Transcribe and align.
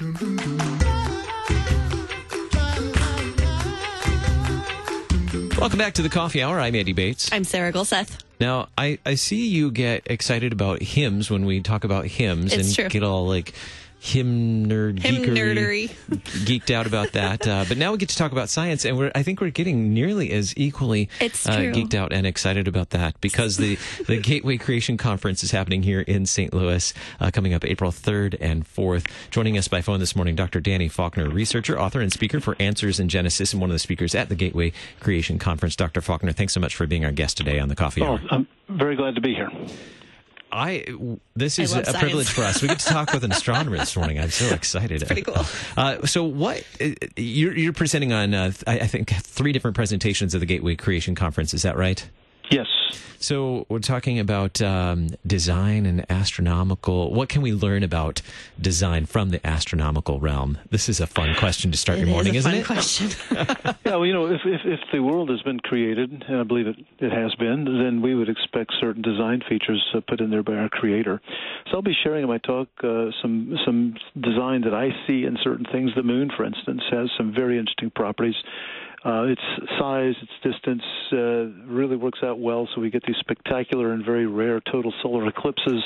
Welcome 0.00 0.32
back 5.76 5.92
to 5.94 6.02
the 6.02 6.08
Coffee 6.10 6.42
Hour. 6.42 6.58
I'm 6.58 6.74
Andy 6.74 6.94
Bates. 6.94 7.28
I'm 7.30 7.44
Sarah 7.44 7.70
Gulseth. 7.70 8.18
Now, 8.40 8.68
I, 8.78 8.98
I 9.04 9.16
see 9.16 9.48
you 9.48 9.70
get 9.70 10.04
excited 10.06 10.54
about 10.54 10.80
hymns 10.80 11.30
when 11.30 11.44
we 11.44 11.60
talk 11.60 11.84
about 11.84 12.06
hymns 12.06 12.54
It's 12.54 12.68
and 12.68 12.74
true. 12.74 12.88
get 12.88 13.02
all 13.02 13.26
like 13.26 13.52
hymn 14.02 14.66
nerd 14.66 14.98
Hymn 14.98 15.16
geekery, 15.22 15.36
nerdery. 15.36 15.88
geeked 16.46 16.70
out 16.74 16.86
about 16.86 17.12
that. 17.12 17.46
Uh, 17.46 17.64
but 17.68 17.76
now 17.76 17.92
we 17.92 17.98
get 17.98 18.08
to 18.08 18.16
talk 18.16 18.32
about 18.32 18.48
science, 18.48 18.84
and 18.86 18.96
we're 18.98 19.12
I 19.14 19.22
think 19.22 19.40
we're 19.40 19.50
getting 19.50 19.92
nearly 19.92 20.32
as 20.32 20.54
equally 20.56 21.08
It's 21.20 21.46
uh, 21.46 21.52
geeked 21.58 21.94
out 21.94 22.12
and 22.12 22.26
excited 22.26 22.66
about 22.66 22.90
that 22.90 23.20
because 23.20 23.58
the 23.58 23.76
the 24.06 24.18
Gateway 24.18 24.56
Creation 24.56 24.96
Conference 24.96 25.44
is 25.44 25.50
happening 25.50 25.82
here 25.82 26.00
in 26.00 26.24
St. 26.26 26.52
Louis, 26.54 26.92
uh, 27.20 27.30
coming 27.30 27.52
up 27.52 27.64
April 27.64 27.90
third 27.92 28.36
and 28.40 28.66
fourth. 28.66 29.04
Joining 29.30 29.58
us 29.58 29.68
by 29.68 29.82
phone 29.82 30.00
this 30.00 30.16
morning, 30.16 30.34
Dr. 30.34 30.60
Danny 30.60 30.88
Faulkner, 30.88 31.28
researcher, 31.28 31.78
author, 31.78 32.00
and 32.00 32.10
speaker 32.10 32.40
for 32.40 32.56
Answers 32.58 32.98
in 32.98 33.08
Genesis, 33.10 33.52
and 33.52 33.60
one 33.60 33.68
of 33.70 33.74
the 33.74 33.78
speakers 33.78 34.14
at 34.14 34.30
the 34.30 34.34
Gateway 34.34 34.72
Creation 35.00 35.38
Conference. 35.38 35.76
Dr. 35.76 36.00
Faulkner, 36.00 36.32
thanks 36.32 36.54
so 36.54 36.60
much 36.60 36.74
for 36.74 36.86
being 36.86 37.04
our 37.04 37.12
guest 37.12 37.36
today 37.36 37.58
on 37.58 37.68
the 37.68 37.76
Coffee 37.76 38.00
Oh, 38.00 38.12
Hour. 38.14 38.20
I'm 38.30 38.48
very 38.70 38.96
glad 38.96 39.14
to 39.16 39.20
be 39.20 39.34
here. 39.34 39.50
I 40.52 40.84
this 41.36 41.58
is 41.58 41.72
I 41.74 41.80
a 41.80 41.84
science. 41.84 41.98
privilege 41.98 42.28
for 42.30 42.42
us. 42.42 42.62
We 42.62 42.68
get 42.68 42.78
to 42.80 42.86
talk 42.88 43.12
with 43.12 43.24
an 43.24 43.32
astronomer 43.40 43.78
this 43.78 43.96
morning. 43.96 44.18
I'm 44.18 44.30
so 44.30 44.54
excited. 44.54 45.06
pretty 45.06 45.22
cool. 45.22 45.44
Uh, 45.76 46.06
so, 46.06 46.24
what 46.24 46.64
uh, 46.80 46.90
you're, 47.16 47.56
you're 47.56 47.72
presenting 47.72 48.12
on? 48.12 48.34
Uh, 48.34 48.52
I, 48.66 48.80
I 48.80 48.86
think 48.86 49.10
three 49.10 49.52
different 49.52 49.74
presentations 49.76 50.34
of 50.34 50.40
the 50.40 50.46
Gateway 50.46 50.76
Creation 50.76 51.14
Conference. 51.14 51.54
Is 51.54 51.62
that 51.62 51.76
right? 51.76 52.08
Yes. 52.50 52.66
So, 53.22 53.66
we're 53.68 53.80
talking 53.80 54.18
about 54.18 54.62
um, 54.62 55.10
design 55.26 55.84
and 55.84 56.06
astronomical. 56.10 57.12
What 57.12 57.28
can 57.28 57.42
we 57.42 57.52
learn 57.52 57.82
about 57.82 58.22
design 58.58 59.04
from 59.04 59.28
the 59.28 59.46
astronomical 59.46 60.18
realm? 60.20 60.56
This 60.70 60.88
is 60.88 61.00
a 61.00 61.06
fun 61.06 61.34
question 61.34 61.70
to 61.70 61.76
start 61.76 61.98
It 61.98 62.06
your 62.06 62.10
morning, 62.10 62.34
is 62.34 62.46
a 62.46 62.48
isn't 62.48 62.64
fun 62.64 62.78
it? 62.78 62.80
question. 62.80 63.76
Yeah, 63.84 63.96
well, 63.96 64.06
you 64.06 64.12
know, 64.12 64.26
if, 64.26 64.40
if, 64.44 64.60
if 64.64 64.80
the 64.92 65.00
world 65.00 65.30
has 65.30 65.42
been 65.42 65.58
created, 65.60 66.24
and 66.28 66.40
I 66.40 66.44
believe 66.44 66.66
it, 66.66 66.76
it 66.98 67.12
has 67.12 67.34
been, 67.34 67.64
then 67.64 68.00
we 68.02 68.14
would 68.14 68.28
expect 68.28 68.72
certain 68.80 69.02
design 69.02 69.42
features 69.48 69.84
uh, 69.94 70.00
put 70.06 70.20
in 70.20 70.30
there 70.30 70.42
by 70.42 70.54
our 70.54 70.68
creator. 70.68 71.20
So 71.66 71.76
I'll 71.76 71.82
be 71.82 71.96
sharing 72.04 72.22
in 72.22 72.28
my 72.28 72.38
talk 72.38 72.68
uh, 72.82 73.06
some 73.20 73.56
some 73.66 73.96
design 74.20 74.62
that 74.62 74.74
I 74.74 74.90
see 75.06 75.24
in 75.24 75.36
certain 75.42 75.66
things. 75.72 75.90
The 75.96 76.02
moon, 76.04 76.30
for 76.36 76.44
instance, 76.44 76.82
has 76.90 77.10
some 77.18 77.34
very 77.34 77.58
interesting 77.58 77.90
properties. 77.90 78.36
Uh, 79.02 79.22
its 79.22 79.40
size, 79.78 80.14
its 80.20 80.32
distance 80.42 80.82
uh, 81.12 81.46
really 81.66 81.96
works 81.96 82.18
out 82.22 82.38
well, 82.38 82.68
so 82.74 82.82
we 82.82 82.90
get 82.90 83.02
these 83.06 83.16
spectacular 83.18 83.92
and 83.92 84.04
very 84.04 84.26
rare 84.26 84.60
total 84.60 84.92
solar 85.02 85.26
eclipses. 85.26 85.82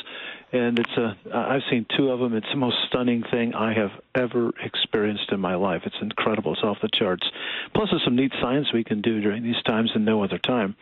And 0.53 0.79
it's 0.79 0.97
a, 0.97 1.17
I've 1.33 1.63
seen 1.71 1.87
two 1.97 2.11
of 2.11 2.19
them. 2.19 2.35
It's 2.35 2.47
the 2.51 2.57
most 2.57 2.77
stunning 2.89 3.23
thing 3.31 3.55
I 3.55 3.73
have 3.75 3.91
ever 4.17 4.51
experienced 4.63 5.31
in 5.31 5.39
my 5.39 5.55
life. 5.55 5.83
It's 5.85 5.97
incredible. 6.01 6.55
It's 6.55 6.63
off 6.63 6.79
the 6.83 6.89
charts. 6.93 7.27
Plus, 7.75 7.89
there's 7.91 8.05
some 8.05 8.17
neat 8.17 8.33
science 8.41 8.73
we 8.73 8.85
can 8.85 9.01
do 9.01 9.21
during 9.21 9.45
these 9.45 9.63
times 9.65 9.93
and 9.95 10.05
no 10.05 10.23
other 10.25 10.39
time. 10.39 10.75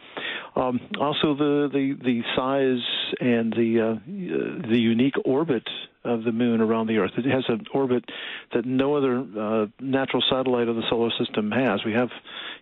Um, 0.57 0.81
also, 0.99 1.35
the, 1.35 1.69
the, 1.73 1.99
the 2.03 2.23
size 2.35 3.17
and 3.21 3.53
the, 3.53 3.81
uh, 3.81 4.69
the 4.69 4.79
unique 4.79 5.17
orbit 5.25 5.69
of 6.05 6.25
the 6.25 6.33
moon 6.33 6.61
around 6.61 6.89
the 6.89 6.99
Earth. 6.99 7.13
It 7.17 7.25
has 7.25 7.45
an 7.49 7.67
orbit 7.73 8.05
that 8.53 8.65
no 8.65 8.97
other 8.97 9.19
uh, 9.19 9.67
natural 9.81 10.23
satellite 10.29 10.69
of 10.69 10.77
the 10.77 10.83
solar 10.91 11.11
system 11.19 11.51
has. 11.51 11.81
We 11.85 11.93
have 11.93 12.09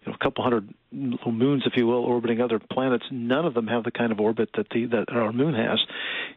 you 0.04 0.12
know, 0.12 0.16
a 0.20 0.24
couple 0.24 0.44
hundred 0.44 0.72
little 0.92 1.32
moons, 1.32 1.62
if 1.66 1.72
you 1.76 1.86
will, 1.86 2.04
orbiting 2.04 2.40
other 2.40 2.58
planets. 2.58 3.04
None 3.10 3.46
of 3.46 3.54
them 3.54 3.66
have 3.66 3.84
the 3.84 3.90
kind 3.90 4.12
of 4.12 4.20
orbit 4.20 4.50
that 4.56 4.66
the 4.70 4.86
that 4.86 5.06
our 5.10 5.32
moon 5.32 5.54
has, 5.54 5.78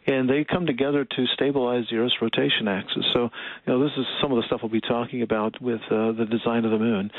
and 0.07 0.29
they 0.29 0.43
come 0.43 0.65
together 0.65 1.05
to 1.05 1.25
stabilize 1.33 1.85
the 1.89 1.97
Earth's 1.97 2.15
rotation 2.21 2.67
axis. 2.67 3.05
So, 3.13 3.29
you 3.65 3.73
know, 3.73 3.83
this 3.83 3.93
is 3.97 4.05
some 4.21 4.31
of 4.31 4.37
the 4.37 4.43
stuff 4.47 4.61
we'll 4.61 4.71
be 4.71 4.81
talking 4.81 5.21
about 5.21 5.61
with 5.61 5.81
uh, 5.91 6.11
the 6.13 6.27
design 6.29 6.65
of 6.65 6.71
the 6.71 6.79
moon. 6.79 7.11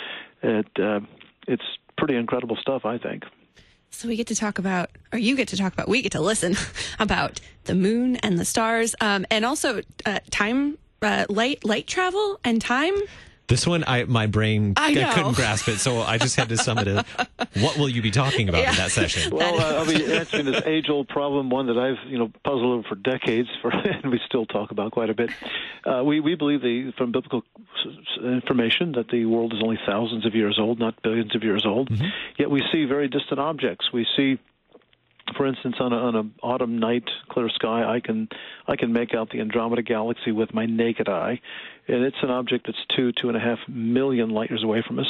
It 0.42 0.66
uh, 0.78 1.00
it's 1.46 1.62
pretty 1.98 2.16
incredible 2.16 2.56
stuff, 2.60 2.84
I 2.84 2.98
think. 2.98 3.24
So 3.94 4.08
we 4.08 4.16
get 4.16 4.26
to 4.28 4.34
talk 4.34 4.58
about, 4.58 4.90
or 5.12 5.18
you 5.18 5.36
get 5.36 5.48
to 5.48 5.56
talk 5.56 5.72
about, 5.72 5.88
we 5.88 6.02
get 6.02 6.12
to 6.12 6.20
listen 6.20 6.56
about 6.98 7.40
the 7.64 7.74
moon 7.74 8.16
and 8.16 8.38
the 8.38 8.44
stars, 8.44 8.94
um, 9.00 9.24
and 9.30 9.44
also 9.44 9.82
uh, 10.04 10.18
time, 10.30 10.78
uh, 11.02 11.26
light, 11.28 11.64
light 11.64 11.86
travel 11.86 12.40
and 12.44 12.60
time. 12.60 12.94
This 13.46 13.66
one, 13.66 13.84
I 13.86 14.04
my 14.04 14.26
brain 14.26 14.72
I 14.76 14.92
know. 14.94 15.12
couldn't 15.12 15.34
grasp 15.36 15.68
it, 15.68 15.78
so 15.78 16.00
I 16.00 16.16
just 16.16 16.34
had 16.36 16.48
to 16.48 16.56
sum 16.56 16.78
it. 16.78 16.88
up. 16.88 17.06
What 17.60 17.76
will 17.76 17.90
you 17.90 18.00
be 18.00 18.10
talking 18.10 18.48
about 18.48 18.64
in 18.64 18.74
that 18.76 18.90
session? 18.90 19.32
Well, 19.36 19.60
uh, 19.60 19.78
I'll 19.80 19.86
be 19.86 20.02
answering 20.14 20.46
this 20.46 20.62
age-old 20.64 21.08
problem, 21.08 21.50
one 21.50 21.66
that 21.66 21.76
I've 21.78 22.10
you 22.10 22.18
know 22.18 22.32
puzzled 22.42 22.64
over 22.78 22.88
for 22.88 22.94
decades, 22.94 23.48
for, 23.60 23.70
and 23.74 24.10
we 24.10 24.18
still 24.26 24.46
talk 24.46 24.70
about 24.70 24.92
quite 24.92 25.10
a 25.10 25.14
bit. 25.14 25.30
Uh, 25.84 26.02
we 26.04 26.20
we 26.20 26.34
believe 26.36 26.62
the 26.62 26.92
from 26.96 27.12
biblical 27.12 27.42
s- 27.84 27.86
s- 28.18 28.24
information 28.24 28.92
that 28.92 29.08
the 29.08 29.26
world 29.26 29.52
is 29.52 29.60
only 29.62 29.78
thousands 29.86 30.24
of 30.24 30.34
years 30.34 30.58
old, 30.58 30.78
not 30.78 31.00
billions 31.02 31.36
of 31.36 31.42
years 31.44 31.64
old. 31.66 31.90
Yet 32.38 32.50
we 32.50 32.62
see 32.72 32.86
very 32.86 33.08
distant 33.08 33.40
objects. 33.40 33.92
We 33.92 34.06
see 34.16 34.38
for 35.36 35.46
instance, 35.46 35.76
on 35.80 35.92
a, 35.92 35.96
on 35.96 36.16
an 36.16 36.34
autumn 36.42 36.78
night, 36.78 37.04
clear 37.28 37.48
sky, 37.48 37.84
I 37.84 38.00
can 38.00 38.28
I 38.66 38.76
can 38.76 38.92
make 38.92 39.14
out 39.14 39.30
the 39.30 39.40
Andromeda 39.40 39.82
galaxy 39.82 40.32
with 40.32 40.52
my 40.54 40.66
naked 40.66 41.08
eye, 41.08 41.40
and 41.88 42.04
it's 42.04 42.16
an 42.22 42.30
object 42.30 42.66
that's 42.66 42.78
two 42.96 43.12
two 43.12 43.28
and 43.28 43.36
a 43.36 43.40
half 43.40 43.58
million 43.68 44.30
light 44.30 44.50
years 44.50 44.64
away 44.64 44.82
from 44.86 44.98
us. 44.98 45.06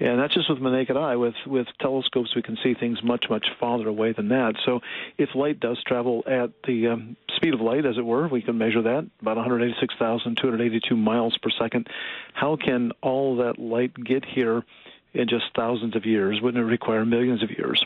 And 0.00 0.18
that's 0.18 0.34
just 0.34 0.50
with 0.50 0.58
my 0.58 0.72
naked 0.72 0.96
eye. 0.96 1.14
With 1.14 1.34
with 1.46 1.68
telescopes, 1.80 2.34
we 2.34 2.42
can 2.42 2.56
see 2.64 2.74
things 2.74 2.98
much 3.04 3.26
much 3.30 3.46
farther 3.60 3.88
away 3.88 4.12
than 4.12 4.28
that. 4.28 4.54
So, 4.66 4.80
if 5.18 5.30
light 5.36 5.60
does 5.60 5.80
travel 5.86 6.24
at 6.26 6.50
the 6.66 6.88
um, 6.88 7.16
speed 7.36 7.54
of 7.54 7.60
light, 7.60 7.86
as 7.86 7.96
it 7.96 8.04
were, 8.04 8.26
we 8.26 8.42
can 8.42 8.58
measure 8.58 8.82
that 8.82 9.08
about 9.20 9.36
186,282 9.36 10.96
miles 10.96 11.38
per 11.40 11.50
second. 11.60 11.86
How 12.32 12.56
can 12.56 12.90
all 13.02 13.36
that 13.36 13.58
light 13.58 13.92
get 13.94 14.24
here 14.24 14.64
in 15.12 15.28
just 15.28 15.44
thousands 15.56 15.94
of 15.94 16.04
years? 16.04 16.40
Wouldn't 16.42 16.62
it 16.62 16.66
require 16.66 17.04
millions 17.04 17.44
of 17.44 17.50
years? 17.50 17.84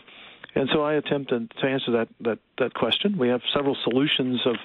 And 0.55 0.69
so 0.73 0.83
I 0.83 0.95
attempt 0.95 1.31
to 1.31 1.67
answer 1.67 1.93
that, 1.93 2.09
that, 2.21 2.39
that 2.59 2.75
question. 2.75 3.19
We 3.19 3.29
have 3.29 3.41
several 3.55 3.77
solutions 3.85 4.41
of 4.47 4.57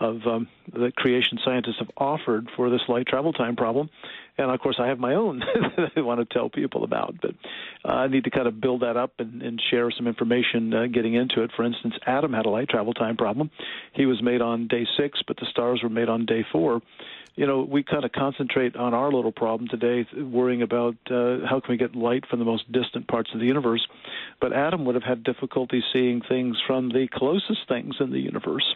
of 0.00 0.26
um, 0.26 0.48
creation 0.96 1.38
scientists 1.44 1.76
have 1.78 1.90
offered 1.96 2.48
for 2.56 2.70
this 2.70 2.80
light 2.88 3.06
travel 3.06 3.32
time 3.32 3.54
problem, 3.54 3.90
and 4.38 4.50
of 4.50 4.58
course 4.60 4.76
I 4.80 4.86
have 4.88 4.98
my 4.98 5.14
own 5.14 5.40
that 5.76 5.90
I 5.96 6.00
want 6.00 6.20
to 6.20 6.34
tell 6.34 6.48
people 6.48 6.84
about. 6.84 7.16
But 7.20 7.32
uh, 7.84 7.92
I 7.92 8.08
need 8.08 8.24
to 8.24 8.30
kind 8.30 8.48
of 8.48 8.60
build 8.60 8.80
that 8.80 8.96
up 8.96 9.12
and, 9.18 9.42
and 9.42 9.62
share 9.70 9.90
some 9.90 10.06
information 10.06 10.72
uh, 10.72 10.86
getting 10.86 11.14
into 11.14 11.42
it. 11.42 11.50
For 11.54 11.64
instance, 11.64 11.94
Adam 12.06 12.32
had 12.32 12.46
a 12.46 12.50
light 12.50 12.68
travel 12.68 12.94
time 12.94 13.16
problem. 13.16 13.50
He 13.92 14.06
was 14.06 14.22
made 14.22 14.40
on 14.40 14.68
day 14.68 14.86
six, 14.98 15.20
but 15.26 15.36
the 15.36 15.46
stars 15.50 15.80
were 15.82 15.90
made 15.90 16.08
on 16.08 16.24
day 16.26 16.44
four 16.50 16.80
you 17.36 17.46
know, 17.46 17.62
we 17.62 17.82
kind 17.82 18.04
of 18.04 18.12
concentrate 18.12 18.76
on 18.76 18.92
our 18.92 19.10
little 19.10 19.32
problem 19.32 19.68
today, 19.68 20.06
worrying 20.14 20.62
about 20.62 20.96
uh, 21.10 21.38
how 21.48 21.60
can 21.60 21.70
we 21.70 21.76
get 21.76 21.94
light 21.94 22.24
from 22.28 22.38
the 22.38 22.44
most 22.44 22.70
distant 22.70 23.08
parts 23.08 23.30
of 23.32 23.40
the 23.40 23.46
universe. 23.46 23.86
But 24.40 24.52
Adam 24.52 24.84
would 24.84 24.94
have 24.94 25.04
had 25.04 25.24
difficulty 25.24 25.82
seeing 25.92 26.20
things 26.20 26.58
from 26.66 26.88
the 26.88 27.08
closest 27.12 27.68
things 27.68 27.96
in 28.00 28.10
the 28.10 28.18
universe. 28.18 28.74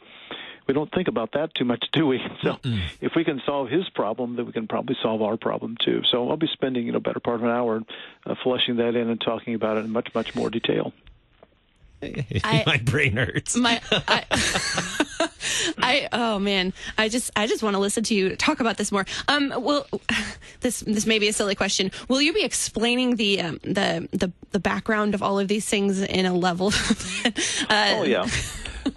We 0.67 0.73
don't 0.75 0.91
think 0.93 1.09
about 1.09 1.33
that 1.33 1.55
too 1.55 1.65
much, 1.65 1.85
do 1.93 2.07
we? 2.07 2.21
So, 2.43 2.59
if 3.01 3.13
we 3.15 3.25
can 3.25 3.43
solve 3.45 3.69
his 3.69 3.89
problem, 3.91 4.37
then 4.37 4.47
we 4.47 4.53
can 4.53 4.67
probably 4.67 4.97
solve 5.03 5.21
our 5.23 5.37
problem 5.37 5.77
too. 5.85 6.03
So, 6.11 6.29
I'll 6.31 6.37
be 6.37 6.49
spending 6.53 6.87
you 6.87 6.93
know 6.93 7.01
better 7.01 7.21
part 7.21 7.37
of 7.37 7.45
an 7.45 7.51
hour 7.51 7.83
uh, 8.27 8.35
fleshing 8.43 8.77
that 8.77 8.97
in 8.97 9.09
and 9.11 9.21
talking 9.21 9.55
about 9.55 9.77
it 9.77 9.85
in 9.85 9.91
much 9.91 10.15
much 10.15 10.35
more 10.35 10.51
detail. 10.51 10.93
I- 12.03 12.65
my 12.67 12.77
brain 12.79 13.17
hurts. 13.17 13.57
My, 13.57 13.81
I, 13.91 14.25
I, 15.79 16.09
oh 16.13 16.39
man, 16.39 16.73
I 16.99 17.09
just, 17.09 17.31
I 17.37 17.47
just 17.47 17.63
want 17.63 17.75
to 17.75 17.81
listen 17.81 18.03
to 18.05 18.15
you 18.15 18.37
talk 18.37 18.61
about 18.61 18.77
this 18.77 18.93
more. 18.93 19.07
Um, 19.29 19.53
well, 19.57 19.87
this, 20.61 20.81
this 20.81 21.07
may 21.07 21.19
be 21.19 21.29
a 21.29 21.33
silly 21.33 21.55
question. 21.55 21.91
Will 22.09 22.21
you 22.21 22.33
be 22.35 22.43
explaining 22.45 23.17
the, 23.17 23.41
um, 23.41 23.59
the, 23.63 24.07
the, 24.13 24.31
the 24.53 24.59
background 24.59 25.15
of 25.15 25.23
all 25.23 25.39
of 25.39 25.49
these 25.49 25.67
things 25.67 26.03
in 26.03 26.27
a 26.27 26.35
level? 26.35 26.73
uh, 27.25 27.31
Oh 27.71 28.03
yeah. 28.05 28.27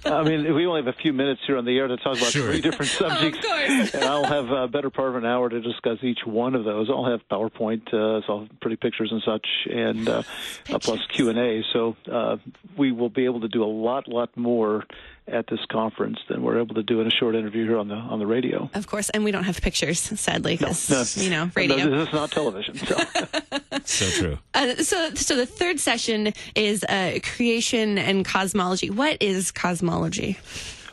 I 0.05 0.23
mean, 0.23 0.53
we 0.55 0.65
only 0.65 0.81
have 0.83 0.93
a 0.93 0.97
few 0.97 1.13
minutes 1.13 1.41
here 1.45 1.57
on 1.57 1.65
the 1.65 1.77
air 1.77 1.87
to 1.87 1.97
talk 1.97 2.17
about 2.17 2.31
Sure. 2.31 2.51
three 2.51 2.61
different 2.61 2.91
subjects, 2.91 3.45
course. 3.45 3.93
and 3.93 4.03
I'll 4.03 4.25
have 4.25 4.49
a 4.51 4.67
better 4.67 4.89
part 4.89 5.09
of 5.09 5.15
an 5.15 5.25
hour 5.25 5.49
to 5.49 5.59
discuss 5.59 5.99
each 6.03 6.19
one 6.25 6.55
of 6.55 6.63
those. 6.63 6.89
I'll 6.89 7.05
have 7.09 7.21
PowerPoint, 7.29 7.87
uh, 7.93 8.21
so 8.25 8.33
I'll 8.33 8.39
have 8.41 8.59
pretty 8.59 8.77
pictures 8.77 9.11
and 9.11 9.21
such, 9.23 9.47
and 9.69 10.07
uh, 10.07 10.23
uh, 10.71 10.79
plus 10.79 11.05
Q 11.07 11.29
and 11.29 11.39
A. 11.39 11.63
So 11.73 11.95
uh, 12.11 12.37
we 12.77 12.91
will 12.91 13.09
be 13.09 13.25
able 13.25 13.41
to 13.41 13.47
do 13.47 13.63
a 13.63 13.65
lot, 13.65 14.07
lot 14.07 14.35
more 14.37 14.85
at 15.27 15.45
this 15.47 15.59
conference 15.71 16.17
than 16.29 16.41
we're 16.41 16.59
able 16.59 16.75
to 16.75 16.83
do 16.83 17.01
in 17.01 17.07
a 17.07 17.11
short 17.11 17.35
interview 17.35 17.65
here 17.65 17.77
on 17.77 17.87
the 17.87 17.95
on 17.95 18.19
the 18.19 18.25
radio. 18.27 18.69
Of 18.73 18.87
course, 18.87 19.09
and 19.09 19.23
we 19.23 19.31
don't 19.31 19.43
have 19.43 19.59
pictures, 19.61 19.99
sadly, 19.99 20.55
because 20.57 20.89
No. 21.17 21.23
you 21.23 21.29
know, 21.29 21.45
No, 21.45 21.51
radio. 21.55 21.89
this 21.89 22.07
is 22.07 22.13
not 22.13 22.31
television. 22.31 22.75
So. 22.77 22.95
so 23.85 24.05
true. 24.21 24.37
Uh, 24.53 24.75
so, 24.75 25.13
so 25.15 25.35
the 25.35 25.45
third 25.45 25.79
session 25.79 26.33
is 26.55 26.83
uh, 26.85 27.19
creation 27.35 27.97
and 27.97 28.23
cosmology. 28.25 28.89
What 28.89 29.21
is 29.21 29.51
cosmology? 29.51 30.37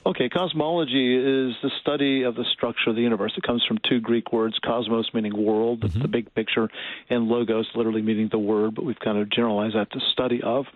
Okay, 0.06 0.28
cosmology 0.28 1.14
is 1.16 1.54
the 1.62 1.70
study 1.81 2.25
of 2.25 2.34
the 2.34 2.44
structure 2.52 2.90
of 2.90 2.96
the 2.96 3.00
universe. 3.00 3.32
It 3.38 3.42
comes 3.42 3.64
from 3.66 3.78
two 3.88 4.00
Greek 4.00 4.34
words, 4.34 4.58
cosmos 4.62 5.08
meaning 5.14 5.34
world, 5.34 5.81
that's 5.81 5.94
the 5.94 6.08
big 6.08 6.34
picture, 6.34 6.69
and 7.08 7.26
logos 7.28 7.66
literally 7.75 8.02
meaning 8.02 8.28
the 8.31 8.38
word, 8.38 8.75
but 8.75 8.84
we've 8.84 9.00
kind 9.00 9.16
of 9.16 9.31
generalized 9.31 9.76
that 9.76 9.90
to 9.92 10.00
study 10.12 10.42
of. 10.42 10.66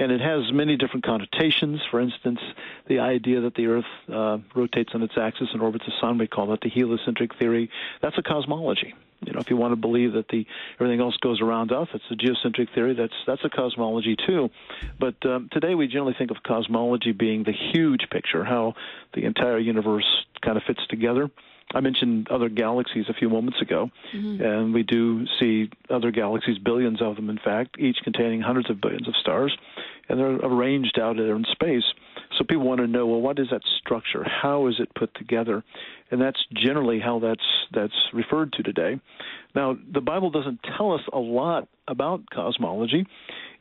And 0.00 0.10
it 0.10 0.20
has 0.20 0.50
many 0.50 0.76
different 0.76 1.04
connotations. 1.04 1.80
For 1.90 2.00
instance, 2.00 2.40
the 2.88 3.00
idea 3.00 3.42
that 3.42 3.54
the 3.54 3.66
Earth 3.66 3.84
uh, 4.12 4.38
rotates 4.54 4.92
on 4.94 5.02
its 5.02 5.12
axis 5.16 5.48
and 5.52 5.60
orbits 5.60 5.84
the 5.84 5.92
sun, 6.00 6.16
we 6.16 6.26
call 6.26 6.46
that 6.48 6.62
the 6.62 6.70
heliocentric 6.70 7.36
theory. 7.38 7.70
That's 8.00 8.16
a 8.18 8.22
cosmology. 8.22 8.94
You 9.22 9.34
know, 9.34 9.40
if 9.40 9.50
you 9.50 9.56
want 9.56 9.72
to 9.72 9.76
believe 9.76 10.14
that 10.14 10.28
the 10.28 10.46
everything 10.76 11.00
else 11.00 11.14
goes 11.18 11.42
around 11.42 11.72
us, 11.72 11.88
it's 11.92 12.04
a 12.10 12.16
geocentric 12.16 12.74
theory. 12.74 12.94
That's 12.94 13.12
that's 13.26 13.44
a 13.44 13.50
cosmology 13.50 14.16
too. 14.16 14.48
But 14.98 15.14
um, 15.26 15.50
today 15.52 15.74
we 15.74 15.88
generally 15.88 16.14
think 16.16 16.30
of 16.30 16.38
cosmology 16.42 17.12
being 17.12 17.44
the 17.44 17.52
huge 17.52 18.08
picture, 18.10 18.42
how 18.44 18.74
the 19.12 19.26
entire 19.26 19.58
universe 19.58 20.06
kind 20.40 20.56
of 20.56 20.62
fits 20.62 20.80
together. 20.88 21.30
I 21.72 21.80
mentioned 21.80 22.28
other 22.30 22.48
galaxies 22.48 23.06
a 23.08 23.14
few 23.14 23.28
moments 23.28 23.60
ago, 23.60 23.90
mm-hmm. 24.14 24.42
and 24.42 24.74
we 24.74 24.82
do 24.82 25.26
see 25.38 25.70
other 25.88 26.10
galaxies, 26.10 26.58
billions 26.58 27.00
of 27.00 27.16
them, 27.16 27.30
in 27.30 27.38
fact, 27.38 27.78
each 27.78 27.98
containing 28.02 28.40
hundreds 28.40 28.70
of 28.70 28.80
billions 28.80 29.06
of 29.06 29.14
stars, 29.16 29.56
and 30.08 30.18
they're 30.18 30.26
arranged 30.26 30.98
out 30.98 31.16
there 31.16 31.36
in 31.36 31.44
space. 31.52 31.84
So 32.36 32.44
people 32.44 32.64
want 32.64 32.80
to 32.80 32.88
know, 32.88 33.06
well, 33.06 33.20
what 33.20 33.38
is 33.38 33.48
that 33.50 33.62
structure? 33.78 34.24
How 34.24 34.66
is 34.66 34.76
it 34.80 34.92
put 34.94 35.14
together? 35.14 35.62
And 36.10 36.20
that's 36.20 36.44
generally 36.52 36.98
how 36.98 37.20
that's 37.20 37.44
that's 37.72 37.94
referred 38.12 38.52
to 38.54 38.62
today. 38.64 39.00
Now, 39.54 39.76
the 39.92 40.00
Bible 40.00 40.30
doesn't 40.30 40.60
tell 40.76 40.92
us 40.92 41.02
a 41.12 41.18
lot 41.18 41.68
about 41.86 42.28
cosmology. 42.30 43.06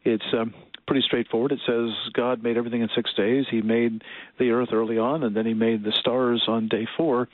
It's 0.03 0.23
um, 0.33 0.53
pretty 0.87 1.03
straightforward. 1.05 1.51
It 1.51 1.59
says 1.67 1.89
God 2.13 2.41
made 2.41 2.57
everything 2.57 2.81
in 2.81 2.89
six 2.95 3.13
days. 3.13 3.45
He 3.51 3.61
made 3.61 4.03
the 4.39 4.49
earth 4.51 4.69
early 4.71 4.97
on, 4.97 5.23
and 5.23 5.35
then 5.35 5.45
He 5.45 5.53
made 5.53 5.83
the 5.83 5.91
stars 5.91 6.43
on 6.47 6.67
day 6.67 6.87
four 6.97 7.27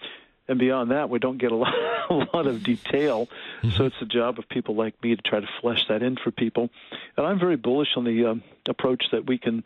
and 0.48 0.60
beyond 0.60 0.92
that, 0.92 1.10
we 1.10 1.20
don't 1.20 1.38
get 1.38 1.52
a 1.52 1.56
lot, 1.64 1.74
a 2.10 2.14
lot 2.14 2.48
of 2.48 2.64
detail. 2.64 3.28
So 3.62 3.68
mm-hmm. 3.68 3.84
it's 3.84 4.00
the 4.00 4.06
job 4.06 4.40
of 4.40 4.48
people 4.50 4.76
like 4.76 5.02
me 5.04 5.16
to 5.16 5.22
try 5.22 5.40
to 5.40 5.50
flesh 5.62 5.86
that 5.90 6.04
in 6.04 6.18
for 6.18 6.32
people. 6.32 6.70
And 7.18 7.26
I'm 7.26 7.40
very 7.40 7.56
bullish 7.56 7.90
on 7.96 8.04
the 8.04 8.26
uh, 8.26 8.36
approach 8.68 9.04
that 9.12 9.26
we 9.26 9.38
can 9.38 9.64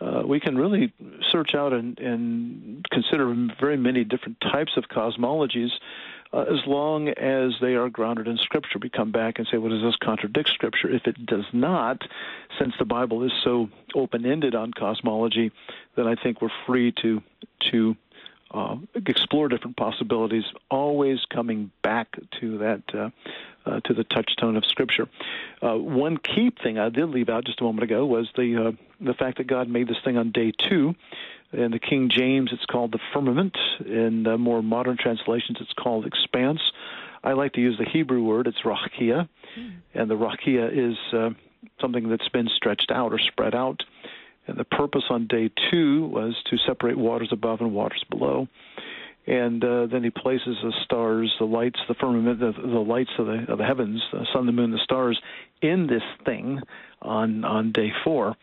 uh, 0.00 0.22
we 0.26 0.40
can 0.40 0.58
really 0.58 0.92
search 1.32 1.54
out 1.54 1.72
and, 1.72 1.98
and 1.98 2.86
consider 2.90 3.34
very 3.58 3.78
many 3.78 4.04
different 4.04 4.38
types 4.40 4.72
of 4.76 4.84
cosmologies. 4.84 5.70
Uh, 6.32 6.40
as 6.40 6.66
long 6.66 7.08
as 7.08 7.52
they 7.62 7.74
are 7.76 7.88
grounded 7.88 8.28
in 8.28 8.36
Scripture, 8.36 8.78
we 8.80 8.90
come 8.90 9.10
back 9.10 9.38
and 9.38 9.48
say, 9.50 9.56
"Well, 9.56 9.70
does 9.70 9.82
this 9.82 9.96
contradict 9.96 10.50
Scripture?" 10.50 10.90
If 10.90 11.06
it 11.06 11.24
does 11.24 11.46
not, 11.52 12.02
since 12.58 12.74
the 12.78 12.84
Bible 12.84 13.22
is 13.22 13.32
so 13.42 13.70
open-ended 13.94 14.54
on 14.54 14.72
cosmology, 14.72 15.50
then 15.94 16.06
I 16.06 16.14
think 16.16 16.42
we're 16.42 16.50
free 16.66 16.92
to 17.02 17.22
to 17.70 17.96
uh, 18.50 18.76
explore 18.94 19.48
different 19.48 19.76
possibilities, 19.76 20.44
always 20.70 21.18
coming 21.32 21.70
back 21.82 22.08
to 22.40 22.58
that 22.58 22.82
uh, 22.94 23.10
uh, 23.66 23.80
to 23.80 23.94
the 23.94 24.04
touchstone 24.04 24.56
of 24.56 24.64
Scripture. 24.66 25.08
Uh, 25.60 25.74
one 25.74 26.16
key 26.16 26.52
thing 26.62 26.78
I 26.78 26.88
did 26.88 27.06
leave 27.06 27.28
out 27.28 27.44
just 27.44 27.60
a 27.60 27.64
moment 27.64 27.84
ago 27.84 28.06
was 28.06 28.28
the 28.36 28.68
uh, 28.68 28.72
the 29.00 29.14
fact 29.14 29.38
that 29.38 29.46
God 29.46 29.68
made 29.68 29.88
this 29.88 29.98
thing 30.04 30.16
on 30.16 30.30
day 30.30 30.52
two. 30.52 30.94
In 31.52 31.70
the 31.70 31.78
King 31.78 32.10
James, 32.10 32.50
it's 32.52 32.64
called 32.66 32.92
the 32.92 32.98
firmament. 33.12 33.56
In 33.84 34.24
more 34.40 34.62
modern 34.62 34.96
translations, 34.96 35.58
it's 35.60 35.72
called 35.72 36.04
expanse. 36.04 36.60
I 37.22 37.32
like 37.32 37.54
to 37.54 37.60
use 37.60 37.78
the 37.78 37.84
Hebrew 37.84 38.22
word. 38.22 38.46
It's 38.46 38.62
rakia, 38.62 39.28
mm. 39.58 39.72
and 39.94 40.10
the 40.10 40.16
rakia 40.16 40.90
is 40.90 40.96
uh, 41.12 41.30
something 41.80 42.08
that's 42.08 42.28
been 42.28 42.48
stretched 42.54 42.90
out 42.90 43.12
or 43.12 43.18
spread 43.18 43.54
out. 43.54 43.82
And 44.46 44.56
the 44.56 44.64
purpose 44.64 45.04
on 45.10 45.26
day 45.26 45.50
two 45.70 46.06
was 46.06 46.34
to 46.50 46.56
separate 46.66 46.96
waters 46.96 47.30
above 47.32 47.60
and 47.60 47.74
waters 47.74 48.04
below. 48.10 48.48
And 49.26 49.64
uh, 49.64 49.86
then 49.86 50.04
he 50.04 50.10
places 50.10 50.56
the 50.62 50.72
stars, 50.84 51.34
the 51.38 51.46
lights, 51.46 51.80
the 51.88 51.94
firmament, 51.94 52.38
the, 52.38 52.52
the 52.52 52.78
lights 52.78 53.10
of 53.18 53.26
the, 53.26 53.46
of 53.48 53.58
the 53.58 53.64
heavens, 53.64 54.00
the 54.12 54.26
sun, 54.32 54.46
the 54.46 54.52
moon, 54.52 54.70
the 54.70 54.78
stars, 54.84 55.20
in 55.62 55.86
this 55.86 56.02
thing 56.24 56.60
on 57.02 57.44
on 57.44 57.72
day 57.72 57.92
four. 58.04 58.36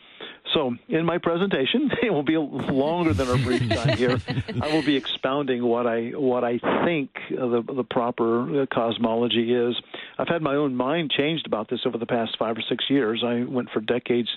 So, 0.54 0.76
in 0.88 1.06
my 1.06 1.18
presentation, 1.18 1.90
it 2.04 2.12
will 2.12 2.24
be 2.24 2.38
longer 2.38 3.14
than 3.14 3.28
our 3.28 3.38
brief 3.38 3.68
time 3.70 3.98
here. 3.98 4.20
I 4.62 4.74
will 4.74 4.84
be 4.84 4.96
expounding 4.96 5.64
what 5.64 5.88
I 5.88 6.10
what 6.10 6.44
I 6.44 6.60
think 6.86 7.12
the 7.30 7.64
the 7.66 7.84
proper 7.84 8.62
uh, 8.62 8.66
cosmology 8.68 9.54
is. 9.54 9.76
I've 10.18 10.28
had 10.28 10.42
my 10.42 10.56
own 10.56 10.76
mind 10.76 11.12
changed 11.12 11.48
about 11.48 11.70
this 11.70 11.82
over 11.86 11.98
the 11.98 12.06
past 12.06 12.38
five 12.38 12.58
or 12.58 12.62
six 12.62 12.86
years. 12.90 13.24
I 13.26 13.44
went 13.44 13.70
for 13.72 13.80
decades 13.80 14.30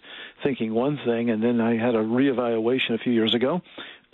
thinking 0.42 0.72
one 0.72 0.98
thing, 1.04 1.30
and 1.30 1.42
then 1.42 1.60
I 1.60 1.76
had 1.76 1.94
a 1.94 2.02
reevaluation 2.02 2.94
a 2.94 2.98
few 2.98 3.12
years 3.12 3.34
ago, 3.34 3.60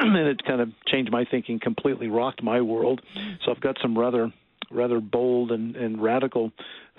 and 0.16 0.28
it 0.28 0.44
kind 0.44 0.60
of 0.60 0.72
changed 0.86 1.10
my 1.10 1.24
thinking 1.24 1.58
completely, 1.58 2.08
rocked 2.08 2.42
my 2.42 2.60
world. 2.60 3.02
So 3.44 3.50
I've 3.50 3.60
got 3.60 3.78
some 3.80 3.98
rather 3.98 4.32
rather 4.70 5.00
bold 5.00 5.52
and, 5.52 5.76
and 5.76 6.02
radical 6.02 6.50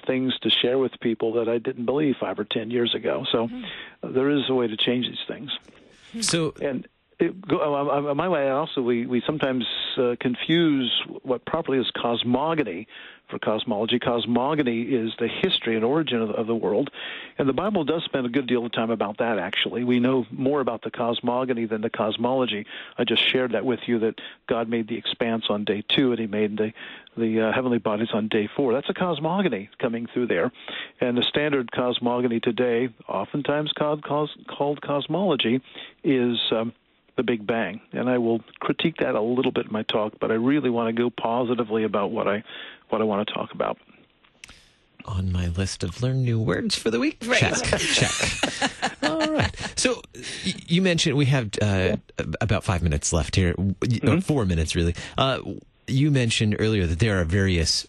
things 0.06 0.38
to 0.42 0.50
share 0.50 0.78
with 0.78 0.92
people 1.00 1.34
that 1.34 1.50
I 1.50 1.58
didn't 1.58 1.86
believe 1.86 2.18
five 2.20 2.38
or 2.38 2.44
ten 2.44 2.70
years 2.72 2.94
ago. 2.94 3.26
So 3.32 3.48
mm-hmm. 3.48 4.14
there 4.14 4.30
is 4.30 4.50
a 4.50 4.54
way 4.54 4.68
to 4.68 4.78
change 4.78 5.08
these 5.08 5.26
things. 5.28 5.52
So 6.22 6.54
and 6.62 6.88
it, 7.19 7.33
uh, 7.51 8.13
my 8.13 8.27
way 8.27 8.50
also 8.50 8.81
we 8.81 9.06
we 9.06 9.21
sometimes 9.25 9.65
uh, 9.98 10.15
confuse 10.19 10.92
what 11.24 11.45
properly 11.45 11.77
is 11.77 11.89
cosmogony 11.95 12.88
for 13.30 13.39
cosmology. 13.39 14.00
Cosmogony 14.00 14.81
is 14.83 15.12
the 15.19 15.27
history 15.27 15.75
and 15.75 15.86
origin 15.86 16.21
of, 16.21 16.31
of 16.31 16.48
the 16.48 16.56
world, 16.56 16.89
and 17.38 17.48
the 17.48 17.54
Bible 17.54 17.83
does 17.83 18.04
spend 18.04 18.25
a 18.25 18.30
good 18.30 18.48
deal 18.48 18.65
of 18.65 18.71
time 18.71 18.92
about 18.92 19.18
that. 19.18 19.39
Actually, 19.39 19.83
we 19.83 20.00
know 20.00 20.25
more 20.31 20.62
about 20.62 20.81
the 20.81 20.92
cosmogony 20.92 21.65
than 21.65 21.81
the 21.81 21.89
cosmology. 21.89 22.65
I 22.98 23.04
just 23.04 23.27
shared 23.30 23.54
that 23.54 23.66
with 23.66 23.80
you 23.88 24.00
that 24.00 24.19
God 24.48 24.68
made 24.69 24.88
the 24.88 24.98
expanse 24.98 25.45
on 25.50 25.63
day 25.63 25.83
two, 25.88 26.12
and 26.12 26.19
He 26.19 26.27
made 26.27 26.57
the 26.57 26.74
the 27.16 27.42
uh, 27.42 27.51
heavenly 27.54 27.77
bodies 27.77 28.09
on 28.13 28.27
day 28.27 28.50
four. 28.56 28.74
That's 28.74 28.89
a 28.89 28.94
cosmogony 28.94 29.69
coming 29.80 30.07
through 30.13 30.27
there, 30.27 30.51
and 31.00 31.18
the 31.18 31.24
standard 31.24 31.71
cosmogony 31.71 32.39
today, 32.39 32.89
oftentimes 33.07 33.71
called, 33.77 34.04
called 34.04 34.81
cosmology, 34.81 35.62
is 36.04 36.38
um, 36.51 36.74
the 37.15 37.24
Big 37.24 37.45
Bang. 37.45 37.81
And 37.92 38.10
I 38.10 38.18
will 38.18 38.42
critique 38.60 38.98
that 38.98 39.15
a 39.15 39.21
little 39.21 39.51
bit 39.51 39.68
in 39.68 39.71
my 39.71 39.83
talk, 39.83 40.13
but 40.19 40.31
I 40.31 40.36
really 40.36 40.69
want 40.69 40.95
to 40.95 41.01
go 41.01 41.10
positively 41.10 41.83
about 41.83 42.12
what 42.12 42.27
I 42.27 42.44
what 42.89 43.01
I 43.01 43.04
want 43.06 43.27
to 43.27 43.33
talk 43.33 43.51
about. 43.54 43.77
On 45.06 45.31
my 45.31 45.50
list 45.50 45.83
of 45.83 46.01
learn 46.01 46.24
new 46.24 46.39
words 46.39 46.75
for 46.75 46.89
the 46.89 47.00
week. 47.00 47.18
Right. 47.25 47.39
Check. 47.39 47.80
check. 47.80 48.94
All 49.04 49.31
right. 49.31 49.54
So 49.75 50.01
you 50.44 50.81
mentioned 50.81 51.18
we 51.18 51.25
have 51.25 51.50
uh, 51.62 51.98
about 52.39 52.63
five 52.63 52.81
minutes 52.81 53.12
left 53.12 53.36
here, 53.36 53.54
mm-hmm. 53.54 54.19
four 54.19 54.45
minutes 54.45 54.75
really. 54.75 54.95
Uh, 55.18 55.39
you 55.88 56.09
mentioned 56.09 56.56
earlier 56.59 56.88
that 56.88 57.00
there 57.00 57.19
are 57.19 57.25
various 57.25 57.86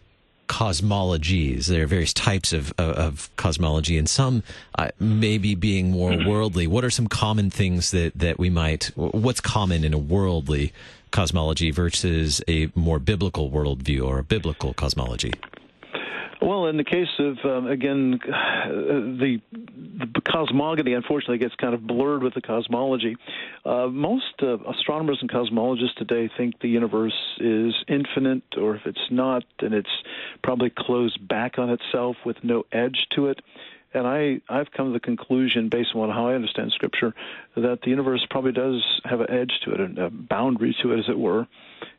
cosmologies. 0.48 1.66
There 1.66 1.84
are 1.84 1.86
various 1.86 2.12
types 2.12 2.52
of, 2.52 2.72
of, 2.78 2.96
of 2.96 3.36
cosmology, 3.36 3.98
and 3.98 4.08
some 4.08 4.42
uh, 4.78 4.88
maybe 4.98 5.54
being 5.54 5.90
more 5.90 6.12
mm-hmm. 6.12 6.28
worldly. 6.28 6.66
What 6.66 6.84
are 6.84 6.90
some 6.90 7.06
common 7.06 7.50
things 7.50 7.90
that, 7.90 8.12
that 8.14 8.38
we 8.38 8.50
might, 8.50 8.90
what's 8.94 9.40
common 9.40 9.84
in 9.84 9.94
a 9.94 9.98
worldly 9.98 10.72
cosmology 11.10 11.70
versus 11.70 12.42
a 12.48 12.70
more 12.74 12.98
biblical 12.98 13.50
worldview 13.50 14.06
or 14.06 14.18
a 14.18 14.24
biblical 14.24 14.74
cosmology? 14.74 15.32
Well, 16.40 16.66
in 16.66 16.76
the 16.76 16.84
case 16.84 17.08
of 17.18 17.38
um, 17.44 17.66
again 17.66 18.20
the, 18.22 19.40
the 19.52 20.20
cosmogony, 20.20 20.94
unfortunately, 20.94 21.38
gets 21.38 21.54
kind 21.56 21.74
of 21.74 21.86
blurred 21.86 22.22
with 22.22 22.34
the 22.34 22.40
cosmology. 22.40 23.16
Uh, 23.64 23.86
most 23.86 24.42
uh, 24.42 24.58
astronomers 24.68 25.18
and 25.20 25.30
cosmologists 25.30 25.94
today 25.96 26.30
think 26.36 26.60
the 26.60 26.68
universe 26.68 27.14
is 27.38 27.74
infinite, 27.88 28.42
or 28.56 28.76
if 28.76 28.86
it's 28.86 29.10
not, 29.10 29.44
then 29.60 29.72
it's 29.72 29.88
probably 30.42 30.70
closed 30.70 31.26
back 31.26 31.58
on 31.58 31.70
itself 31.70 32.16
with 32.24 32.42
no 32.42 32.64
edge 32.72 33.06
to 33.10 33.28
it. 33.28 33.40
And 33.92 34.08
I, 34.08 34.40
I've 34.48 34.72
come 34.72 34.88
to 34.88 34.92
the 34.92 34.98
conclusion, 35.00 35.68
based 35.68 35.94
on 35.94 36.10
how 36.10 36.26
I 36.26 36.34
understand 36.34 36.72
Scripture, 36.72 37.14
that 37.54 37.82
the 37.82 37.90
universe 37.90 38.26
probably 38.28 38.50
does 38.50 38.82
have 39.04 39.20
an 39.20 39.30
edge 39.30 39.52
to 39.64 39.70
it, 39.70 39.98
a 39.98 40.10
boundary 40.10 40.76
to 40.82 40.92
it, 40.92 40.98
as 40.98 41.08
it 41.08 41.16
were. 41.16 41.46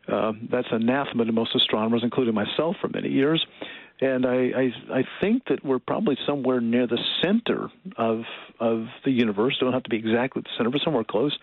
Uh, 0.05 0.33
that's 0.51 0.67
anathema 0.71 1.23
to 1.23 1.31
most 1.31 1.55
astronomers, 1.55 2.03
including 2.03 2.33
myself, 2.33 2.75
for 2.81 2.89
many 2.89 3.09
years 3.09 3.45
and 4.01 4.25
I, 4.25 4.35
I 4.35 4.97
I 4.99 5.03
think 5.21 5.43
that 5.47 5.63
we're 5.63 5.79
probably 5.79 6.17
somewhere 6.25 6.59
near 6.59 6.85
the 6.85 6.99
center 7.23 7.69
of 7.97 8.23
of 8.59 8.87
the 9.05 9.11
universe. 9.11 9.57
Don't 9.59 9.73
have 9.73 9.83
to 9.83 9.89
be 9.89 9.97
exactly 9.97 10.41
the 10.41 10.49
center, 10.57 10.69
but 10.69 10.81
somewhere 10.83 11.03
close. 11.03 11.37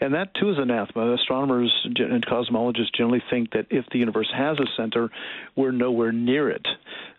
And 0.00 0.14
that 0.14 0.32
too 0.34 0.50
is 0.50 0.58
anathema. 0.58 1.14
Astronomers 1.14 1.72
and 1.84 2.24
cosmologists 2.24 2.94
generally 2.96 3.22
think 3.30 3.50
that 3.52 3.66
if 3.70 3.84
the 3.90 3.98
universe 3.98 4.30
has 4.32 4.58
a 4.60 4.66
center, 4.76 5.10
we're 5.56 5.72
nowhere 5.72 6.12
near 6.12 6.48
it. 6.48 6.66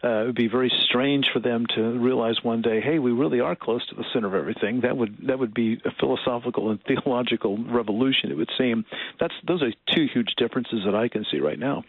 Uh, 0.02 0.08
it 0.08 0.26
would 0.28 0.36
be 0.36 0.48
very 0.48 0.72
strange 0.86 1.30
for 1.34 1.40
them 1.42 1.66
to 1.76 1.82
realize 2.00 2.42
one 2.42 2.62
day, 2.62 2.80
hey, 2.80 3.00
we 3.00 3.12
really 3.12 3.42
are 3.42 3.56
close 3.56 3.86
to 3.88 3.96
the 3.96 4.06
center 4.14 4.28
of 4.28 4.34
everything. 4.34 4.80
That 4.82 4.96
would 4.96 5.18
that 5.28 5.40
would 5.40 5.54
be 5.54 5.82
a 5.84 5.92
philosophical 6.00 6.72
and 6.72 6.82
theological 6.84 7.58
revolution. 7.58 8.32
It 8.32 8.38
would 8.38 8.52
seem. 8.58 8.86
That's 9.20 9.34
those 9.46 9.62
are 9.62 9.74
two 9.94 10.08
huge 10.14 10.36
differences 10.38 10.84
that 10.86 10.96
I 10.96 11.10
can 11.10 11.26
see 11.30 11.40
right 11.40 11.60
now. 11.60 11.84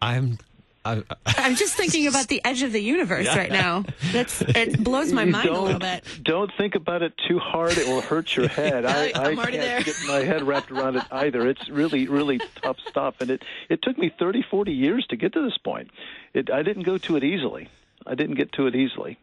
I'm 0.00 0.38
I, 0.84 1.02
am 1.38 1.54
just 1.54 1.74
thinking 1.74 2.06
about 2.06 2.28
the 2.28 2.44
edge 2.44 2.62
of 2.62 2.72
the 2.72 2.80
universe 2.80 3.26
yeah. 3.26 3.38
right 3.38 3.50
now. 3.50 3.84
That's 4.12 4.42
it 4.42 4.82
blows 4.82 5.12
my 5.12 5.24
mind 5.24 5.48
a 5.48 5.60
little 5.60 5.80
bit. 5.80 6.04
Don't 6.22 6.50
think 6.58 6.74
about 6.74 7.02
it 7.02 7.14
too 7.26 7.38
hard; 7.38 7.78
it 7.78 7.86
will 7.86 8.00
hurt 8.00 8.36
your 8.36 8.48
head. 8.60 8.84
I, 8.84 9.06
I, 9.14 9.30
I 9.30 9.34
can't 9.34 9.52
there. 9.52 9.82
get 9.82 9.96
my 10.06 10.20
head 10.20 10.42
wrapped 10.42 10.70
around 10.70 10.96
it 10.96 11.04
either. 11.10 11.48
It's 11.48 11.68
really, 11.68 12.06
really 12.06 12.40
tough 12.62 12.76
stuff, 12.88 13.16
and 13.20 13.30
it 13.30 13.42
it 13.68 13.82
took 13.82 13.96
me 13.96 14.12
30, 14.16 14.42
40 14.50 14.72
years 14.72 15.06
to 15.08 15.16
get 15.16 15.32
to 15.32 15.42
this 15.42 15.56
point. 15.58 15.90
It, 16.34 16.50
I 16.50 16.62
didn't 16.62 16.82
go 16.82 16.98
to 16.98 17.16
it 17.16 17.24
easily. 17.24 17.68
I 18.06 18.14
didn't 18.14 18.36
get 18.36 18.52
to 18.52 18.66
it 18.66 18.74
easily. 18.74 19.18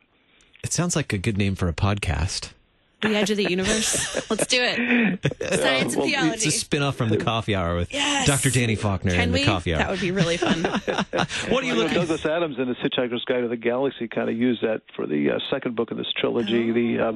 It 0.64 0.74
sounds 0.74 0.96
like 0.96 1.14
a 1.14 1.18
good 1.18 1.38
name 1.38 1.56
for 1.56 1.68
a 1.68 1.74
podcast. 1.74 2.52
The 3.02 3.16
edge 3.16 3.30
of 3.32 3.38
the 3.38 3.50
universe. 3.50 4.16
Let's 4.30 4.48
do 4.48 4.58
it. 4.62 5.20
Science 5.60 5.96
and 5.96 6.04
theology. 6.04 6.34
It's 6.36 6.46
a 6.46 6.52
spin-off 6.52 6.96
from 6.96 7.10
the 7.10 7.18
Coffee 7.18 7.56
Hour 7.56 7.76
with 7.76 7.94
Yes. 7.94 8.28
Dr. 8.28 8.50
Danny 8.52 8.76
Faulkner 8.76 9.12
Can 9.12 9.22
and 9.22 9.34
we? 9.34 9.40
the 9.42 9.46
Coffee 9.46 9.74
Hour. 9.74 9.80
That 9.80 9.90
would 9.92 10.00
be 10.02 10.12
really 10.12 10.38
fun. 10.38 10.64
what 10.64 10.84
are 10.86 11.26
you 11.64 11.68
You 11.68 11.74
know, 11.74 11.76
looking? 11.84 11.94
Douglas 11.98 12.26
Adams 12.26 12.58
in 12.60 12.68
his 12.68 12.78
Hitchhiker's 12.78 13.24
Guide 13.26 13.42
to 13.42 13.48
the 13.48 13.58
Galaxy 13.58 14.08
kind 14.08 14.30
of 14.30 14.38
used 14.38 14.62
that 14.64 14.82
for 14.96 15.06
the 15.08 15.32
uh, 15.32 15.40
second 15.50 15.76
book 15.76 15.92
in 15.92 15.98
this 15.98 16.12
trilogy, 16.20 16.72
the 16.72 17.00
uh, 17.10 17.14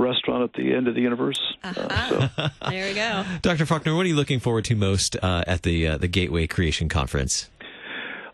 restaurant 0.00 0.44
at 0.44 0.52
the 0.54 0.74
end 0.74 0.88
of 0.88 0.94
the 0.94 1.00
universe. 1.00 1.40
Uh, 1.62 1.72
so 2.08 2.28
there 2.70 2.88
we 2.88 2.94
go. 2.94 3.24
Dr. 3.42 3.66
Faulkner, 3.66 3.94
what 3.94 4.04
are 4.06 4.08
you 4.08 4.16
looking 4.16 4.40
forward 4.40 4.64
to 4.66 4.74
most 4.76 5.16
uh, 5.22 5.44
at 5.46 5.62
the 5.62 5.86
uh, 5.88 5.98
the 5.98 6.08
Gateway 6.08 6.46
Creation 6.46 6.88
Conference? 6.88 7.48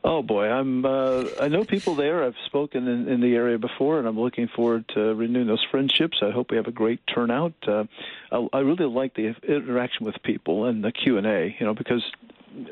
Oh 0.06 0.22
boy, 0.22 0.50
I'm. 0.50 0.84
Uh, 0.84 1.24
I 1.40 1.48
know 1.48 1.64
people 1.64 1.94
there. 1.94 2.24
I've 2.24 2.36
spoken 2.44 2.86
in, 2.86 3.08
in 3.08 3.22
the 3.22 3.34
area 3.34 3.56
before, 3.56 3.98
and 3.98 4.06
I'm 4.06 4.20
looking 4.20 4.48
forward 4.48 4.86
to 4.88 5.14
renewing 5.14 5.46
those 5.46 5.64
friendships. 5.70 6.18
I 6.20 6.30
hope 6.30 6.50
we 6.50 6.58
have 6.58 6.66
a 6.66 6.72
great 6.72 7.00
turnout. 7.06 7.54
Uh, 7.66 7.84
I, 8.30 8.46
I 8.52 8.58
really 8.60 8.84
like 8.84 9.14
the 9.14 9.34
interaction 9.48 10.04
with 10.04 10.22
people 10.22 10.66
and 10.66 10.84
the 10.84 10.92
Q 10.92 11.16
and 11.16 11.26
A. 11.26 11.56
You 11.58 11.64
know, 11.64 11.72
because 11.72 12.02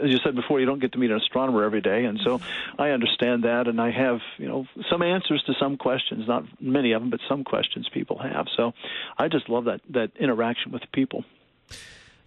as 0.02 0.10
you 0.10 0.18
said 0.18 0.34
before, 0.34 0.60
you 0.60 0.66
don't 0.66 0.78
get 0.78 0.92
to 0.92 0.98
meet 0.98 1.10
an 1.10 1.16
astronomer 1.16 1.64
every 1.64 1.80
day, 1.80 2.04
and 2.04 2.20
so 2.22 2.38
I 2.78 2.90
understand 2.90 3.44
that, 3.44 3.66
and 3.66 3.80
I 3.80 3.92
have 3.92 4.20
you 4.36 4.46
know 4.46 4.66
some 4.90 5.00
answers 5.00 5.42
to 5.46 5.54
some 5.58 5.78
questions. 5.78 6.28
Not 6.28 6.44
many 6.60 6.92
of 6.92 7.00
them, 7.00 7.08
but 7.08 7.20
some 7.30 7.44
questions 7.44 7.88
people 7.88 8.18
have. 8.18 8.46
So 8.54 8.74
I 9.16 9.28
just 9.28 9.48
love 9.48 9.64
that 9.64 9.80
that 9.88 10.10
interaction 10.20 10.70
with 10.70 10.82
people. 10.92 11.24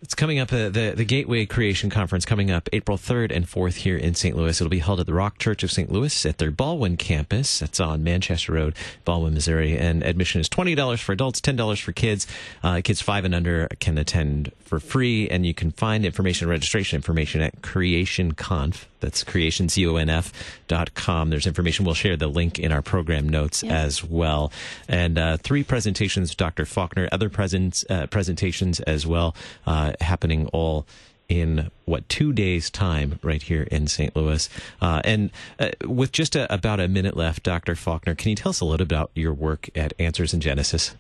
It's 0.02 0.14
coming 0.14 0.40
up, 0.40 0.54
uh, 0.54 0.70
the, 0.70 0.94
the 0.96 1.06
Gateway 1.06 1.46
Creation 1.46 1.90
Conference 1.90 2.26
coming 2.26 2.52
up 2.52 2.70
April 2.74 2.98
3rd 2.98 3.36
and 3.36 3.48
4th 3.48 3.78
here 3.78 3.98
in 3.98 4.14
St. 4.14 4.36
Louis. 4.36 4.60
It'll 4.60 4.70
be 4.70 4.80
held 4.80 5.00
at 5.00 5.08
the 5.08 5.14
Rock 5.14 5.40
Church 5.40 5.64
of 5.64 5.72
St. 5.72 5.92
Louis 5.92 6.26
at 6.26 6.38
their 6.38 6.52
Ballwin 6.52 6.98
campus. 7.00 7.60
That's 7.60 7.80
on 7.80 8.04
Manchester 8.04 8.52
Road, 8.54 8.76
Ballwin, 9.06 9.34
Missouri. 9.34 9.78
And 9.78 10.04
admission 10.04 10.42
is 10.42 10.50
$20 10.50 11.00
for 11.02 11.14
adults, 11.14 11.42
$10 11.42 11.82
for 11.82 11.92
kids. 11.92 12.28
Uh, 12.62 12.82
kids 12.84 13.02
five 13.02 13.26
and 13.26 13.34
under 13.34 13.68
can 13.80 13.98
attend 13.98 14.52
for 14.60 14.80
free. 14.80 15.28
And 15.30 15.46
you 15.46 15.54
can 15.54 15.72
find 15.72 16.06
information, 16.06 16.48
registration 16.50 16.98
information 16.98 17.42
at 17.42 17.62
CreationConf. 17.62 18.86
That's 19.00 19.24
creationconf 19.24 20.32
dot 20.68 20.94
com. 20.94 21.30
There's 21.30 21.48
information. 21.48 21.86
We'll 21.86 21.96
share 21.96 22.18
the 22.18 22.28
link 22.28 22.60
in 22.60 22.72
our 22.72 22.82
program 22.82 23.30
notes 23.30 23.64
as 23.64 24.04
well. 24.04 24.52
And 24.88 25.18
uh, 25.18 25.38
three 25.38 25.64
presentations, 25.64 26.34
Dr. 26.36 26.66
Faulkner, 26.66 27.10
other 27.12 27.30
presents, 27.30 27.86
uh, 27.90 28.08
presentations 28.08 28.80
as 28.82 29.06
well, 29.06 29.36
uh, 29.68 29.94
happening 30.02 30.48
all 30.48 30.86
in 31.28 31.72
what 31.86 32.08
two 32.08 32.32
days 32.32 32.70
time 32.70 33.20
right 33.24 33.42
here 33.42 33.64
in 33.64 33.88
St. 33.88 34.16
Louis. 34.16 34.48
Uh, 34.82 35.02
and 35.04 35.32
uh, 35.60 35.70
with 35.86 36.12
just 36.12 36.36
a, 36.36 36.52
about 36.54 36.80
a 36.80 36.88
minute 36.88 37.18
left, 37.18 37.44
Dr. 37.44 37.76
Faulkner, 37.76 38.16
can 38.16 38.30
you 38.30 38.36
tell 38.36 38.52
us 38.52 38.62
a 38.62 38.66
little 38.66 38.86
about 38.86 39.12
your 39.16 39.34
work 39.34 39.70
at 39.76 39.94
Answers 40.00 40.34
in 40.34 40.40
Genesis? 40.40 40.96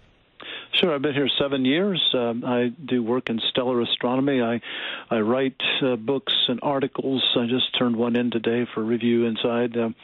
Sure, 0.79 0.93
I've 0.93 1.01
been 1.01 1.13
here 1.13 1.29
seven 1.39 1.63
years. 1.63 2.03
Um, 2.13 2.43
I 2.45 2.67
do 2.67 3.01
work 3.01 3.29
in 3.29 3.39
stellar 3.49 3.79
astronomy. 3.79 4.41
I 4.41 4.59
I 5.09 5.19
write 5.21 5.61
uh, 5.81 5.95
books 5.95 6.33
and 6.49 6.59
articles. 6.61 7.23
I 7.37 7.45
just 7.45 7.77
turned 7.77 7.95
one 7.95 8.17
in 8.17 8.29
today 8.29 8.67
for 8.73 8.83
review 8.83 9.25
inside, 9.25 9.77
um, 9.77 9.95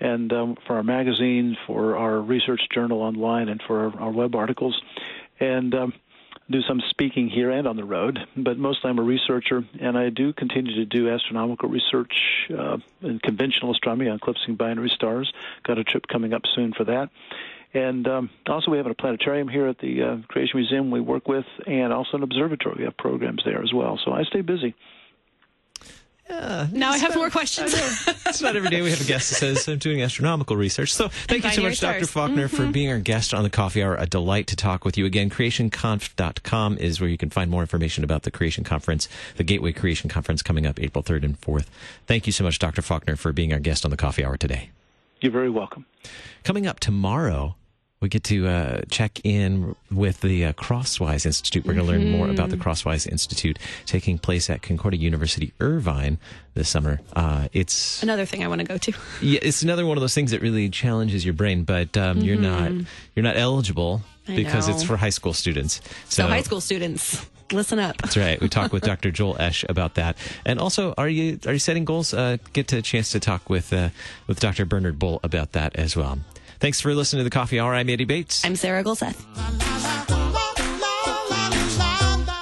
and 0.00 0.30
um, 0.34 0.56
for 0.66 0.76
our 0.76 0.82
magazine, 0.82 1.56
for 1.66 1.96
our 1.96 2.20
research 2.20 2.60
journal 2.70 3.00
online, 3.00 3.48
and 3.48 3.62
for 3.66 3.86
our, 3.86 4.00
our 4.00 4.10
web 4.10 4.34
articles, 4.34 4.80
and. 5.40 5.74
Um, 5.74 5.92
do 6.50 6.62
some 6.62 6.80
speaking 6.88 7.28
here 7.28 7.50
and 7.50 7.66
on 7.68 7.76
the 7.76 7.84
road, 7.84 8.18
but 8.34 8.56
mostly 8.56 8.88
I'm 8.88 8.98
a 8.98 9.02
researcher, 9.02 9.64
and 9.80 9.98
I 9.98 10.08
do 10.08 10.32
continue 10.32 10.76
to 10.76 10.86
do 10.86 11.10
astronomical 11.10 11.68
research 11.68 12.14
uh, 12.56 12.78
in 13.02 13.18
conventional 13.18 13.72
astronomy 13.72 14.08
on 14.08 14.16
eclipsing 14.16 14.54
binary 14.54 14.88
stars. 14.88 15.30
Got 15.64 15.76
a 15.76 15.84
trip 15.84 16.06
coming 16.06 16.32
up 16.32 16.44
soon 16.54 16.72
for 16.72 16.84
that. 16.84 17.10
And 17.74 18.08
um, 18.08 18.30
also, 18.46 18.70
we 18.70 18.78
have 18.78 18.86
a 18.86 18.94
planetarium 18.94 19.48
here 19.48 19.66
at 19.66 19.78
the 19.78 20.02
uh, 20.02 20.16
Creation 20.28 20.58
Museum 20.58 20.90
we 20.90 21.00
work 21.00 21.28
with, 21.28 21.44
and 21.66 21.92
also 21.92 22.16
an 22.16 22.22
observatory. 22.22 22.76
We 22.78 22.84
have 22.84 22.96
programs 22.96 23.42
there 23.44 23.62
as 23.62 23.72
well. 23.74 24.00
So 24.04 24.12
I 24.12 24.24
stay 24.24 24.40
busy. 24.40 24.74
Now 26.30 26.90
I 26.90 26.98
have 26.98 27.14
more 27.14 27.30
questions. 27.30 27.74
It's 28.26 28.42
not 28.42 28.56
every 28.56 28.68
day 28.68 28.82
we 28.82 28.90
have 28.90 29.00
a 29.00 29.04
guest 29.04 29.30
that 29.30 29.36
says 29.36 29.68
I'm 29.68 29.78
doing 29.78 30.02
astronomical 30.02 30.56
research. 30.56 30.92
So 30.92 31.08
thank 31.08 31.44
you 31.44 31.50
so 31.50 31.56
binary 31.56 31.70
much, 31.70 31.80
Dr. 31.80 32.04
stars. 32.04 32.10
Faulkner, 32.10 32.48
for 32.48 32.66
being 32.66 32.90
our 32.90 32.98
guest 32.98 33.32
on 33.32 33.42
the 33.42 33.50
Coffee 33.50 33.82
Hour. 33.82 33.96
A 33.96 34.06
delight 34.06 34.46
to 34.48 34.56
talk 34.56 34.84
with 34.84 34.98
you 34.98 35.06
again. 35.06 35.30
CreationConf.com 35.30 36.78
is 36.78 37.00
where 37.00 37.08
you 37.08 37.16
can 37.16 37.30
find 37.30 37.50
more 37.50 37.62
information 37.62 38.04
about 38.04 38.22
the 38.22 38.30
Creation 38.30 38.64
Conference, 38.64 39.08
the 39.36 39.44
Gateway 39.44 39.72
Creation 39.72 40.10
Conference 40.10 40.42
coming 40.42 40.66
up 40.66 40.78
April 40.80 41.02
3rd 41.02 41.24
and 41.24 41.40
4th. 41.40 41.66
Thank 42.06 42.26
you 42.26 42.32
so 42.32 42.44
much, 42.44 42.58
Dr. 42.58 42.82
Faulkner, 42.82 43.16
for 43.16 43.32
being 43.32 43.52
our 43.52 43.60
guest 43.60 43.84
on 43.84 43.90
the 43.90 43.96
Coffee 43.96 44.24
Hour 44.24 44.36
today. 44.36 44.70
You're 45.20 45.32
very 45.32 45.50
welcome. 45.50 45.86
Coming 46.44 46.66
up 46.66 46.78
tomorrow, 46.78 47.56
we 48.00 48.08
get 48.08 48.22
to 48.24 48.46
uh, 48.46 48.80
check 48.90 49.20
in 49.24 49.74
with 49.90 50.20
the 50.20 50.44
uh, 50.46 50.52
Crosswise 50.52 51.26
Institute. 51.26 51.64
We're 51.66 51.74
going 51.74 51.86
to 51.86 51.92
learn 51.92 52.10
more 52.12 52.28
about 52.28 52.50
the 52.50 52.56
Crosswise 52.56 53.06
Institute 53.06 53.58
taking 53.86 54.18
place 54.18 54.48
at 54.48 54.62
Concordia 54.62 55.00
University, 55.00 55.52
Irvine 55.60 56.18
this 56.54 56.68
summer. 56.68 57.00
Uh, 57.14 57.48
it's 57.52 58.02
Another 58.02 58.24
thing 58.24 58.44
I 58.44 58.48
want 58.48 58.60
to 58.60 58.66
go 58.66 58.78
to. 58.78 58.92
yeah, 59.20 59.40
it's 59.42 59.62
another 59.62 59.84
one 59.84 59.96
of 59.96 60.00
those 60.00 60.14
things 60.14 60.30
that 60.30 60.42
really 60.42 60.68
challenges 60.68 61.24
your 61.24 61.34
brain, 61.34 61.64
but 61.64 61.96
um, 61.96 62.18
you're 62.18 62.36
not 62.36 62.70
you're 63.16 63.24
not 63.24 63.36
eligible 63.36 64.02
I 64.28 64.36
because 64.36 64.68
it's 64.68 64.82
for 64.82 64.96
high 64.96 65.10
school 65.10 65.32
students. 65.32 65.80
So, 66.08 66.26
high 66.26 66.42
school 66.42 66.60
students, 66.60 67.26
listen 67.52 67.78
up. 67.80 67.96
That's 68.02 68.16
right. 68.16 68.40
We 68.40 68.48
talked 68.48 68.72
with 68.72 68.82
Dr. 68.92 69.10
Joel 69.10 69.34
Oesch 69.34 69.68
about 69.68 69.94
that, 69.94 70.16
and 70.46 70.60
also, 70.60 70.94
are 70.96 71.08
you 71.08 71.40
are 71.46 71.52
you 71.52 71.58
setting 71.58 71.84
goals? 71.84 72.14
Uh, 72.14 72.36
get 72.52 72.72
a 72.72 72.80
chance 72.82 73.10
to 73.10 73.18
talk 73.20 73.50
with 73.50 73.72
uh, 73.72 73.88
with 74.28 74.38
Dr. 74.38 74.64
Bernard 74.66 74.98
Bull 75.00 75.18
about 75.24 75.52
that 75.52 75.74
as 75.74 75.96
well. 75.96 76.20
Thanks 76.60 76.80
for 76.80 76.94
listening 76.94 77.20
to 77.20 77.24
the 77.24 77.30
Coffee 77.30 77.60
Hour. 77.60 77.74
I'm 77.74 77.88
Andy 77.88 78.04
Bates. 78.04 78.44
I'm 78.44 78.56
Sarah 78.56 78.82
Gulseth. 78.82 79.77